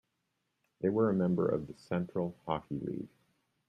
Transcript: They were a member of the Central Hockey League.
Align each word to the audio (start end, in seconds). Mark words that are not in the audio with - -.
They 0.79 0.89
were 0.89 1.11
a 1.11 1.13
member 1.13 1.47
of 1.47 1.67
the 1.67 1.75
Central 1.75 2.35
Hockey 2.47 2.79
League. 2.79 3.09